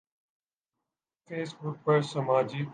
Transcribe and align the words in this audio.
face 1.27 1.49
بک 1.59 1.75
پر 1.83 2.01
سماجی 2.11 2.61